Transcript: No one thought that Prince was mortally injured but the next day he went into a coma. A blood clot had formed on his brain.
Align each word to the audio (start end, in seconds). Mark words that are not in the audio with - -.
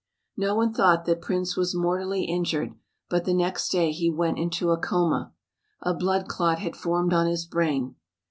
No 0.35 0.55
one 0.55 0.73
thought 0.73 1.05
that 1.05 1.21
Prince 1.21 1.55
was 1.55 1.75
mortally 1.75 2.23
injured 2.23 2.73
but 3.07 3.23
the 3.25 3.35
next 3.35 3.69
day 3.69 3.91
he 3.91 4.09
went 4.09 4.39
into 4.39 4.71
a 4.71 4.77
coma. 4.79 5.31
A 5.83 5.93
blood 5.93 6.27
clot 6.27 6.57
had 6.57 6.75
formed 6.75 7.13
on 7.13 7.27
his 7.27 7.45
brain. 7.45 7.93